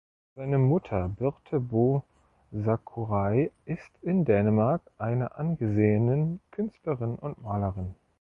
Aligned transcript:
Seine 0.35 0.57
Mutter 0.57 1.09
Birthe 1.09 1.59
Bo 1.59 2.01
Sakurai 2.51 3.51
ist 3.65 3.91
in 4.01 4.25
Dänemark 4.25 4.81
eine 4.97 5.35
angesehenen 5.35 6.39
Künstlerin 6.49 7.13
und 7.13 7.39
Malerin. 7.43 7.93